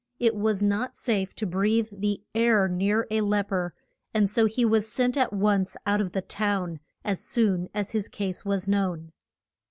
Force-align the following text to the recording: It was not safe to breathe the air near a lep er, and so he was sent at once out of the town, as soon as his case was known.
It 0.17 0.35
was 0.35 0.63
not 0.63 0.97
safe 0.97 1.35
to 1.35 1.45
breathe 1.45 1.89
the 1.91 2.23
air 2.33 2.67
near 2.67 3.05
a 3.11 3.21
lep 3.21 3.51
er, 3.51 3.75
and 4.15 4.31
so 4.31 4.47
he 4.47 4.65
was 4.65 4.91
sent 4.91 5.15
at 5.15 5.31
once 5.31 5.77
out 5.85 6.01
of 6.01 6.11
the 6.13 6.23
town, 6.23 6.79
as 7.05 7.19
soon 7.21 7.69
as 7.71 7.91
his 7.91 8.09
case 8.09 8.43
was 8.43 8.67
known. 8.67 9.11